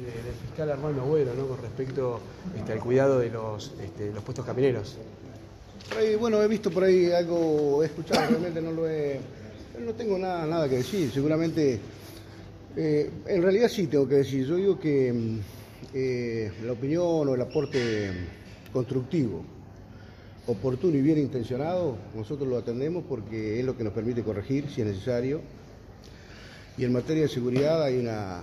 del 0.00 0.34
fiscal 0.46 0.70
Armando 0.70 1.02
Agüero, 1.02 1.34
¿no? 1.34 1.46
con 1.46 1.60
respecto 1.60 2.20
este, 2.56 2.72
al 2.72 2.80
cuidado 2.80 3.18
de 3.18 3.30
los, 3.30 3.72
este, 3.82 4.12
los 4.12 4.24
puestos 4.24 4.44
camineros. 4.44 4.96
Bueno, 6.18 6.42
he 6.42 6.48
visto 6.48 6.70
por 6.70 6.84
ahí 6.84 7.12
algo, 7.12 7.82
he 7.82 7.86
escuchado, 7.86 8.30
realmente 8.30 8.62
no 8.62 8.72
lo 8.72 8.88
he. 8.88 9.20
No 9.78 9.92
tengo 9.92 10.16
nada, 10.18 10.46
nada 10.46 10.68
que 10.68 10.76
decir, 10.76 11.10
seguramente. 11.10 11.78
eh, 12.76 13.10
en 13.26 13.42
realidad 13.42 13.68
sí 13.68 13.86
tengo 13.86 14.08
que 14.08 14.16
decir, 14.16 14.46
yo 14.46 14.56
digo 14.56 14.80
que 14.80 15.12
mm, 15.12 15.38
eh, 15.92 16.52
la 16.64 16.72
opinión 16.72 17.28
o 17.28 17.34
el 17.34 17.40
aporte 17.42 18.10
constructivo, 18.72 19.44
oportuno 20.46 20.96
y 20.96 21.02
bien 21.02 21.18
intencionado, 21.18 21.98
nosotros 22.14 22.48
lo 22.48 22.56
atendemos 22.56 23.04
porque 23.06 23.60
es 23.60 23.66
lo 23.66 23.76
que 23.76 23.84
nos 23.84 23.92
permite 23.92 24.22
corregir 24.22 24.70
si 24.70 24.80
es 24.80 24.86
necesario. 24.86 25.42
Y 26.78 26.84
en 26.84 26.92
materia 26.92 27.24
de 27.24 27.28
seguridad 27.28 27.82
hay, 27.82 27.98
una, 27.98 28.42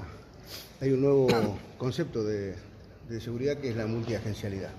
hay 0.81 0.91
un 0.91 1.01
nuevo 1.01 1.27
concepto 1.77 2.23
de, 2.23 2.55
de 3.09 3.19
seguridad 3.19 3.57
que 3.57 3.69
es 3.69 3.75
la 3.75 3.85
multiagencialidad. 3.85 4.69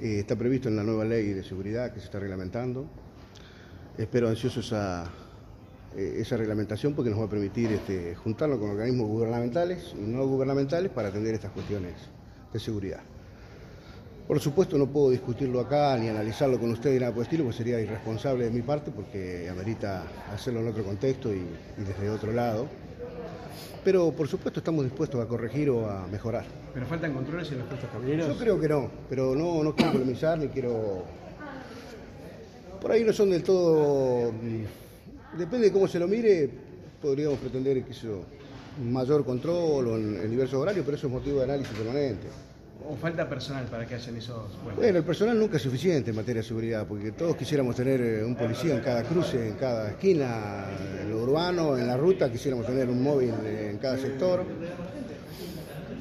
Eh, 0.00 0.20
está 0.20 0.34
previsto 0.36 0.68
en 0.68 0.76
la 0.76 0.82
nueva 0.82 1.04
ley 1.04 1.32
de 1.32 1.44
seguridad 1.44 1.92
que 1.92 2.00
se 2.00 2.06
está 2.06 2.18
reglamentando. 2.18 2.86
Espero 3.98 4.28
ansioso 4.28 4.60
esa, 4.60 5.10
eh, 5.94 6.16
esa 6.20 6.38
reglamentación 6.38 6.94
porque 6.94 7.10
nos 7.10 7.20
va 7.20 7.24
a 7.24 7.28
permitir 7.28 7.70
este, 7.72 8.14
juntarnos 8.14 8.58
con 8.58 8.70
organismos 8.70 9.08
gubernamentales 9.08 9.94
y 9.94 10.00
no 10.00 10.26
gubernamentales 10.26 10.90
para 10.90 11.08
atender 11.08 11.34
estas 11.34 11.50
cuestiones 11.50 11.94
de 12.50 12.58
seguridad. 12.58 13.00
Por 14.26 14.40
supuesto 14.40 14.78
no 14.78 14.86
puedo 14.86 15.10
discutirlo 15.10 15.60
acá 15.60 15.96
ni 15.98 16.08
analizarlo 16.08 16.58
con 16.58 16.70
ustedes 16.70 16.94
ni 16.94 17.00
nada 17.00 17.12
por 17.12 17.20
el 17.20 17.24
estilo, 17.24 17.44
porque 17.44 17.58
sería 17.58 17.80
irresponsable 17.80 18.44
de 18.44 18.50
mi 18.50 18.62
parte 18.62 18.90
porque 18.90 19.48
amerita 19.50 20.04
hacerlo 20.32 20.60
en 20.60 20.68
otro 20.68 20.84
contexto 20.84 21.34
y, 21.34 21.38
y 21.38 21.84
desde 21.84 22.08
otro 22.08 22.32
lado. 22.32 22.68
Pero 23.84 24.12
por 24.12 24.28
supuesto 24.28 24.60
estamos 24.60 24.84
dispuestos 24.84 25.20
a 25.24 25.26
corregir 25.26 25.70
o 25.70 25.88
a 25.88 26.06
mejorar. 26.06 26.44
¿Pero 26.74 26.86
faltan 26.86 27.14
controles 27.14 27.50
en 27.52 27.58
los 27.58 27.68
puestos 27.68 27.90
camineros? 27.90 28.28
Yo 28.28 28.36
creo 28.38 28.60
que 28.60 28.68
no, 28.68 28.90
pero 29.08 29.34
no, 29.34 29.62
no 29.62 29.74
quiero 29.74 29.92
polemizar 29.92 30.38
ni 30.38 30.48
quiero. 30.48 31.04
Por 32.80 32.92
ahí 32.92 33.04
no 33.04 33.12
son 33.12 33.30
del 33.30 33.42
todo. 33.42 34.32
mm, 34.32 35.36
Depende 35.38 35.66
de 35.66 35.72
cómo 35.72 35.86
se 35.86 35.98
lo 35.98 36.08
mire, 36.08 36.48
podríamos 37.02 37.38
pretender 37.38 37.84
que 37.84 37.92
mayor 38.82 39.24
control 39.24 39.88
o 39.88 39.96
en, 39.96 40.16
en 40.22 40.30
diversos 40.30 40.54
horarios, 40.60 40.84
pero 40.84 40.96
eso 40.96 41.06
es 41.06 41.12
motivo 41.12 41.38
de 41.38 41.44
análisis 41.44 41.76
permanente. 41.76 42.28
¿O 42.86 42.96
falta 42.96 43.28
personal 43.28 43.64
para 43.66 43.86
que 43.86 43.94
hayan 43.96 44.16
esos 44.16 44.36
puestos? 44.62 44.76
Bueno, 44.76 44.98
el 44.98 45.04
personal 45.04 45.38
nunca 45.38 45.56
es 45.56 45.62
suficiente 45.62 46.10
en 46.10 46.16
materia 46.16 46.42
de 46.42 46.48
seguridad, 46.48 46.86
porque 46.86 47.12
todos 47.12 47.36
quisiéramos 47.36 47.74
tener 47.76 48.00
eh, 48.00 48.24
un 48.24 48.34
policía 48.36 48.74
en 48.74 48.80
cada 48.80 49.02
cruce, 49.02 49.48
en 49.48 49.54
cada 49.54 49.90
esquina, 49.90 50.66
en 51.02 51.10
lo 51.10 51.22
urbano, 51.22 51.76
en 51.76 51.86
la 51.86 51.96
ruta, 51.96 52.30
quisiéramos 52.30 52.66
tener 52.66 52.88
un 52.88 53.02
móvil 53.02 53.34
eh, 53.44 53.70
en 53.72 53.78
cada 53.78 53.98
sector. 53.98 54.44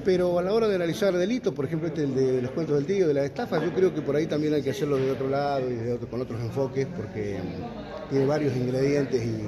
Pero 0.05 0.39
a 0.39 0.41
la 0.43 0.53
hora 0.53 0.67
de 0.69 0.75
analizar 0.75 1.13
delitos, 1.17 1.53
por 1.53 1.65
ejemplo, 1.65 1.89
este 1.89 2.05
de 2.07 2.41
los 2.41 2.51
cuentos 2.51 2.75
del 2.77 2.85
tío, 2.85 3.07
de 3.07 3.13
la 3.13 3.25
estafa, 3.25 3.61
yo 3.61 3.73
creo 3.73 3.93
que 3.93 4.01
por 4.01 4.15
ahí 4.15 4.25
también 4.27 4.53
hay 4.53 4.61
que 4.63 4.69
hacerlo 4.69 4.95
de 4.95 5.11
otro 5.11 5.27
lado 5.27 5.69
y 5.69 5.75
de 5.75 5.91
otro- 5.93 6.07
con 6.07 6.21
otros 6.21 6.39
enfoques, 6.39 6.87
porque 6.95 7.39
mm, 7.41 8.09
tiene 8.11 8.25
varios 8.25 8.55
ingredientes 8.55 9.21
y 9.21 9.43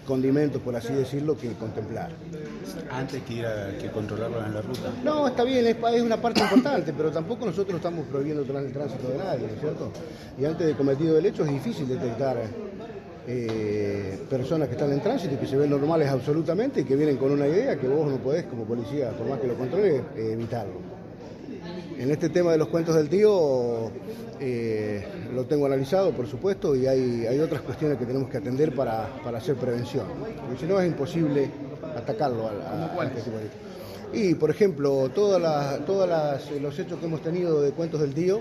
condimentos, 0.00 0.60
por 0.62 0.74
así 0.76 0.92
decirlo, 0.92 1.36
que 1.36 1.52
contemplar. 1.52 2.10
Antes 2.90 3.22
que 3.22 3.34
ir 3.34 3.46
a 3.46 3.76
que 3.78 3.90
controlarlo 3.90 4.44
en 4.44 4.54
la 4.54 4.62
ruta. 4.62 4.90
No, 5.02 5.26
está 5.26 5.44
bien, 5.44 5.66
es, 5.66 6.02
una 6.02 6.16
parte 6.16 6.40
importante, 6.40 6.92
pero 6.96 7.10
tampoco 7.10 7.46
nosotros 7.46 7.76
estamos 7.76 8.06
prohibiendo 8.06 8.42
el 8.42 8.72
tránsito 8.72 9.08
de 9.08 9.18
nadie, 9.18 9.46
¿no 9.46 9.54
es 9.54 9.60
cierto? 9.60 9.90
Y 10.38 10.44
antes 10.44 10.66
de 10.66 10.74
cometido 10.74 11.18
el 11.18 11.26
hecho 11.26 11.44
es 11.44 11.50
difícil 11.50 11.88
detectar 11.88 12.36
eh, 13.26 14.18
personas 14.28 14.68
que 14.68 14.74
están 14.74 14.92
en 14.92 15.00
tránsito 15.00 15.34
y 15.34 15.36
que 15.38 15.46
se 15.46 15.56
ven 15.56 15.70
normales 15.70 16.08
absolutamente 16.08 16.80
y 16.80 16.84
que 16.84 16.96
vienen 16.96 17.16
con 17.16 17.30
una 17.30 17.46
idea 17.46 17.76
que 17.76 17.88
vos 17.88 18.10
no 18.10 18.18
podés 18.18 18.44
como 18.44 18.64
policía, 18.64 19.10
por 19.10 19.26
más 19.28 19.40
que 19.40 19.46
lo 19.46 19.54
controles, 19.54 20.02
eh, 20.16 20.32
evitarlo. 20.32 21.03
En 21.98 22.10
este 22.10 22.28
tema 22.28 22.52
de 22.52 22.58
los 22.58 22.68
cuentos 22.68 22.94
del 22.96 23.08
tío 23.08 23.90
eh, 24.40 25.06
lo 25.32 25.44
tengo 25.44 25.66
analizado, 25.66 26.10
por 26.12 26.26
supuesto, 26.26 26.74
y 26.76 26.86
hay, 26.86 27.26
hay 27.26 27.38
otras 27.40 27.62
cuestiones 27.62 27.98
que 27.98 28.04
tenemos 28.04 28.28
que 28.28 28.38
atender 28.38 28.74
para, 28.74 29.08
para 29.22 29.38
hacer 29.38 29.54
prevención. 29.56 30.06
Porque 30.46 30.60
si 30.60 30.66
no 30.66 30.80
es 30.80 30.86
imposible 30.88 31.48
atacarlo 31.96 32.48
al- 32.48 32.62
a, 32.62 32.92
a 33.00 33.04
este 33.06 33.20
tipo 33.22 33.36
de. 33.38 33.44
Y, 34.18 34.34
por 34.34 34.50
ejemplo, 34.50 35.08
las, 35.40 35.84
todas 35.84 36.08
las- 36.08 36.50
los 36.60 36.78
hechos 36.78 36.98
que 36.98 37.06
hemos 37.06 37.20
tenido 37.22 37.62
de 37.62 37.70
cuentos 37.70 38.00
del 38.00 38.12
tío 38.14 38.40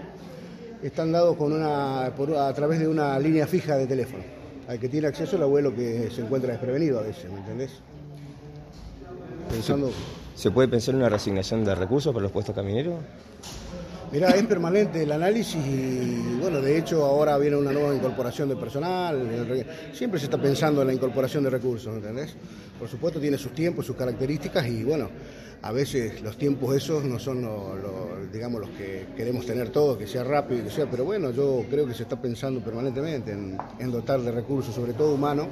están 0.81 1.11
dados 1.11 1.37
con 1.37 1.53
una, 1.53 2.11
por- 2.17 2.35
a 2.35 2.53
través 2.53 2.79
de 2.79 2.87
una 2.87 3.17
línea 3.19 3.47
fija 3.47 3.77
de 3.77 3.87
teléfono. 3.87 4.23
Al 4.67 4.79
que 4.79 4.89
tiene 4.89 5.07
acceso 5.07 5.35
el 5.35 5.43
abuelo 5.43 5.73
que 5.75 6.09
se 6.11 6.21
encuentra 6.21 6.51
desprevenido 6.51 6.99
a 6.99 7.03
veces, 7.03 7.31
¿me 7.31 7.39
entendés? 7.39 7.71
Pensando... 9.49 9.91
¿Se 10.35 10.51
puede 10.51 10.67
pensar 10.67 10.93
en 10.95 11.01
una 11.01 11.09
reasignación 11.09 11.63
de 11.63 11.75
recursos 11.75 12.11
para 12.13 12.23
los 12.23 12.31
puestos 12.31 12.55
camineros? 12.55 12.95
Mirá, 14.11 14.29
es 14.31 14.43
permanente 14.45 15.01
el 15.03 15.11
análisis 15.11 15.55
y 15.65 16.37
bueno, 16.39 16.61
de 16.61 16.77
hecho 16.77 17.03
ahora 17.03 17.35
viene 17.39 17.55
una 17.57 17.71
nueva 17.71 17.95
incorporación 17.95 18.47
de 18.47 18.55
personal, 18.55 19.65
siempre 19.91 20.19
se 20.19 20.25
está 20.25 20.37
pensando 20.37 20.81
en 20.81 20.87
la 20.87 20.93
incorporación 20.93 21.43
de 21.43 21.49
recursos, 21.49 21.95
¿entendés? 21.95 22.35
Por 22.77 22.87
supuesto 22.87 23.19
tiene 23.19 23.37
sus 23.39 23.53
tiempos, 23.53 23.87
sus 23.87 23.95
características 23.95 24.67
y 24.67 24.83
bueno, 24.83 25.09
a 25.63 25.71
veces 25.71 26.21
los 26.21 26.37
tiempos 26.37 26.75
esos 26.75 27.03
no 27.05 27.17
son 27.17 27.41
lo- 27.41 28.27
digamos 28.31 28.61
los 28.61 28.69
que 28.71 29.07
queremos 29.17 29.47
tener 29.47 29.69
todos, 29.69 29.97
que 29.97 30.05
sea 30.05 30.23
rápido 30.23 30.61
y 30.61 30.63
que 30.65 30.69
sea, 30.71 30.85
pero 30.91 31.05
bueno, 31.05 31.31
yo 31.31 31.63
creo 31.67 31.87
que 31.87 31.95
se 31.95 32.03
está 32.03 32.21
pensando 32.21 32.59
permanentemente 32.63 33.31
en, 33.31 33.57
en 33.79 33.91
dotar 33.91 34.21
de 34.21 34.31
recursos, 34.31 34.75
sobre 34.75 34.93
todo 34.93 35.15
humanos, 35.15 35.47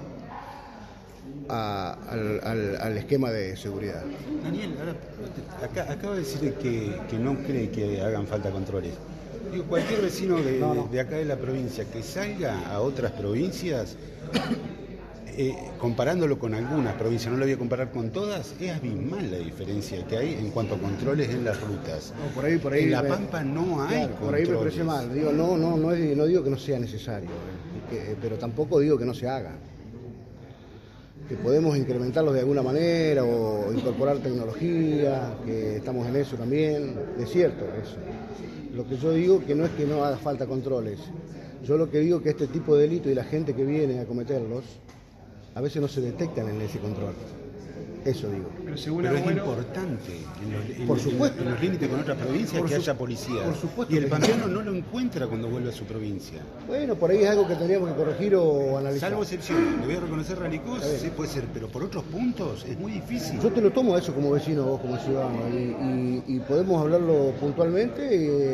a- 1.51 1.93
al, 2.09 2.39
al- 2.43 2.75
al 2.81 2.97
esquema 2.97 3.29
de 3.31 3.55
seguridad. 3.57 4.03
Daniel, 4.43 4.75
ahora, 4.79 4.95
usted 5.23 5.63
acá, 5.63 5.91
acaba 5.91 6.13
de 6.15 6.21
decir 6.21 6.53
que, 6.55 6.95
que 7.09 7.17
no 7.19 7.37
cree 7.43 7.69
que 7.69 8.01
hagan 8.01 8.25
falta 8.27 8.49
controles. 8.51 8.93
Digo, 9.51 9.65
cualquier 9.65 10.01
vecino 10.01 10.37
de, 10.41 10.59
de 10.91 10.99
acá 10.99 11.17
de 11.17 11.25
la 11.25 11.35
provincia 11.35 11.83
que 11.85 12.01
salga 12.03 12.67
a 12.71 12.79
otras 12.79 13.11
provincias, 13.11 13.97
eh, 15.37 15.55
comparándolo 15.79 16.37
con 16.37 16.53
algunas 16.53 16.93
provincias, 16.95 17.31
no 17.31 17.37
lo 17.39 17.45
voy 17.45 17.53
a 17.53 17.57
comparar 17.57 17.91
con 17.91 18.09
todas, 18.11 18.53
es 18.59 18.71
abismal 18.71 19.31
la 19.31 19.37
diferencia 19.37 20.05
que 20.05 20.17
hay 20.17 20.33
en 20.35 20.51
cuanto 20.51 20.75
a 20.75 20.77
controles 20.77 21.29
en 21.29 21.43
las 21.45 21.59
rutas. 21.61 22.13
No, 22.17 22.33
por 22.35 22.45
ahí, 22.45 22.57
por 22.57 22.73
ahí 22.73 22.83
en 22.83 22.91
La 22.91 23.03
Pampa 23.07 23.43
no 23.43 23.81
hay 23.83 23.99
Claro, 24.05 24.15
por 24.15 24.35
ahí 24.35 24.45
me 24.45 24.55
parece 24.57 24.83
mal. 24.83 25.13
Digo, 25.13 25.31
no, 25.31 25.57
no, 25.57 25.77
no, 25.77 25.91
es- 25.93 26.15
no 26.17 26.25
digo 26.25 26.43
que 26.43 26.49
no 26.49 26.57
sea 26.57 26.79
necesario, 26.79 27.29
eh, 27.29 27.89
que- 27.89 28.15
pero 28.21 28.35
tampoco 28.37 28.79
digo 28.79 28.97
que 28.97 29.05
no 29.05 29.13
se 29.13 29.27
haga. 29.27 29.51
Que 31.31 31.37
podemos 31.37 31.77
incrementarlos 31.77 32.33
de 32.33 32.41
alguna 32.41 32.61
manera 32.61 33.23
o 33.23 33.71
incorporar 33.71 34.17
tecnología, 34.17 35.37
que 35.45 35.77
estamos 35.77 36.05
en 36.05 36.17
eso 36.17 36.35
también. 36.35 36.93
Es 37.17 37.29
cierto 37.29 37.63
eso. 37.81 37.95
Lo 38.75 38.85
que 38.85 38.97
yo 38.97 39.13
digo 39.13 39.39
que 39.45 39.55
no 39.55 39.63
es 39.63 39.71
que 39.71 39.85
no 39.85 40.03
haga 40.03 40.17
falta 40.17 40.45
controles. 40.45 40.99
Yo 41.65 41.77
lo 41.77 41.89
que 41.89 41.99
digo 41.99 42.21
que 42.21 42.31
este 42.31 42.47
tipo 42.47 42.75
de 42.75 42.81
delito 42.81 43.09
y 43.09 43.15
la 43.15 43.23
gente 43.23 43.53
que 43.53 43.63
viene 43.63 44.01
a 44.01 44.05
cometerlos, 44.05 44.65
a 45.55 45.61
veces 45.61 45.81
no 45.81 45.87
se 45.87 46.01
detectan 46.01 46.49
en 46.49 46.59
ese 46.59 46.79
control. 46.79 47.13
Eso 48.03 48.29
digo. 48.31 48.49
Pero 48.65 48.77
según 48.77 49.03
Pero 49.03 49.15
es 49.15 49.21
Agüero, 49.21 49.39
importante 49.45 50.11
en 50.43 50.51
los, 50.53 50.77
en- 50.79 50.87
Por 50.87 50.99
supuesto. 50.99 51.43
en 51.43 51.51
los 51.51 51.61
límites 51.61 51.87
con 51.87 51.99
otras 51.99 52.17
provincias 52.17 52.61
que 52.63 52.67
su- 52.69 52.75
haya 52.75 52.93
policía. 52.97 53.43
por 53.43 53.55
supuesto 53.55 53.93
y 53.93 53.97
el 53.99 54.07
pampeano 54.07 54.47
no 54.47 54.61
lo 54.63 54.73
encuentra 54.75 55.27
cuando 55.27 55.47
vuelve 55.49 55.69
a 55.69 55.71
su 55.71 55.85
provincia. 55.85 56.39
Bueno, 56.67 56.95
por 56.95 57.11
ahí 57.11 57.19
es 57.23 57.29
algo 57.29 57.47
que 57.47 57.53
tendríamos 57.55 57.89
que 57.91 57.95
corregir 57.95 58.35
o 58.35 58.77
analizar. 58.79 59.09
Salvo 59.11 59.21
excepciones, 59.21 59.79
le 59.81 59.85
voy 59.85 59.95
a 59.95 59.99
reconocer 59.99 60.39
bien. 60.49 60.61
sí 60.99 61.09
puede 61.15 61.29
ser, 61.29 61.43
pero 61.53 61.67
por 61.67 61.83
otros 61.83 62.03
puntos 62.05 62.65
es 62.67 62.79
muy 62.79 62.91
difícil. 62.93 63.39
Yo 63.39 63.51
te 63.51 63.61
lo 63.61 63.71
tomo 63.71 63.95
eso 63.95 64.13
como 64.15 64.31
vecino, 64.31 64.63
vos 64.65 64.81
como 64.81 64.97
ciudadano, 64.97 65.47
y, 65.49 66.23
y- 66.27 66.35
y 66.37 66.39
podemos 66.39 66.81
hablarlo 66.81 67.33
puntualmente 67.39 68.01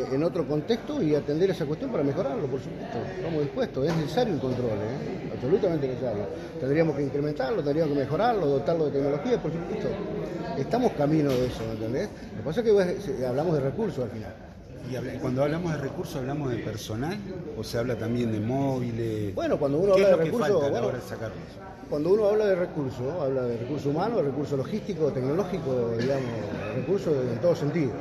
eh, 0.02 0.04
en 0.12 0.22
otro 0.24 0.46
contexto 0.46 1.02
y 1.02 1.14
atender 1.14 1.50
esa 1.50 1.64
cuestión 1.64 1.90
para 1.90 2.02
mejorarlo, 2.04 2.46
por 2.46 2.60
supuesto. 2.60 2.98
Estamos 3.16 3.42
dispuestos, 3.42 3.86
es 3.88 3.96
necesario 3.96 4.34
el 4.34 4.40
control, 4.40 4.72
¿eh? 4.72 5.30
absolutamente 5.34 5.88
necesario. 5.88 6.24
Tendríamos 6.60 6.96
que 6.96 7.02
incrementarlo, 7.04 7.62
tendríamos 7.62 7.94
que 7.94 8.00
mejorarlo, 8.00 8.46
dotarlo 8.46 8.86
de 8.86 8.90
tecnología, 8.92 9.37
por 9.40 9.52
supuesto. 9.52 9.88
Estamos 10.58 10.92
camino 10.92 11.30
de 11.30 11.46
eso, 11.46 11.62
¿me 11.66 11.72
entendés? 11.72 12.08
Lo 12.32 12.38
que 12.38 12.44
pasa 12.44 12.60
es 12.60 12.66
que 12.66 13.00
se- 13.00 13.26
hablamos 13.26 13.54
de 13.54 13.60
recursos 13.60 14.04
al 14.04 14.10
final. 14.10 14.34
Y 14.90 15.18
cuando 15.18 15.42
hablamos 15.44 15.72
de 15.72 15.78
recursos, 15.78 16.16
¿hablamos 16.16 16.50
de 16.50 16.58
personal 16.58 17.16
o 17.56 17.62
se 17.64 17.78
habla 17.78 17.96
también 17.96 18.32
de 18.32 18.40
móviles? 18.40 19.34
Bueno, 19.34 19.58
cuando 19.58 19.78
uno 19.78 19.94
¿Qué 19.94 20.04
habla 20.04 20.16
de 20.16 20.24
recursos, 20.24 20.70
bueno? 20.70 20.90
Cuando 21.90 22.10
uno 22.12 22.26
habla 22.26 22.46
de 22.46 22.54
recursos, 22.54 23.22
habla 23.22 23.42
de 23.42 23.56
recursos 23.58 23.86
humanos, 23.86 24.24
recursos 24.24 24.58
logísticos, 24.58 25.12
tecnológicos, 25.14 25.98
digamos, 25.98 26.30
recursos 26.76 27.14
en 27.32 27.38
todo 27.40 27.54
sentido. 27.54 27.92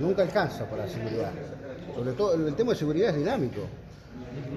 Nunca 0.00 0.22
alcanza 0.22 0.64
para 0.66 0.84
la 0.86 0.90
seguridad. 0.90 1.30
Sobre 1.94 2.12
todo, 2.12 2.34
el 2.34 2.54
tema 2.54 2.72
de 2.72 2.78
seguridad 2.78 3.10
es 3.10 3.16
dinámico. 3.16 3.60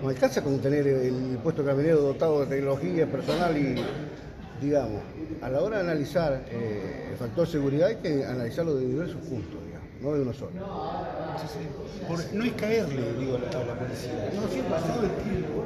No 0.02 0.10
alcanza 0.10 0.44
con 0.44 0.60
tener 0.60 0.88
el 0.88 1.40
puesto 1.44 1.64
caminero 1.66 2.02
dotado 2.02 2.42
de 2.42 2.48
tecnología, 2.48 3.06
personal 3.08 3.58
y, 3.58 3.76
digamos, 4.62 5.02
a 5.42 5.50
la 5.50 5.60
hora 5.62 5.78
de 5.78 5.84
analizar 5.84 6.46
eh, 6.50 7.08
el 7.12 7.18
factor 7.18 7.48
seguridad 7.48 7.88
hay 7.90 7.96
que 7.98 8.24
analizarlo 8.25 8.75
de 8.75 8.86
diversos 8.86 9.18
puntos, 9.22 9.60
digamos, 9.66 9.88
no 10.02 10.13
de 10.13 10.22
uno 10.22 10.34
solo. 10.34 10.52
Por- 12.08 12.34
no 12.34 12.44
es 12.44 12.54
caerle, 12.54 13.13
digo, 13.19 13.38
a 13.38 13.40
la, 13.40 13.74
policía. 13.75 14.31
No, 14.36 14.48
siempre 14.48 14.75
todo 14.78 15.04
el 15.04 15.12
tiempo. 15.24 15.63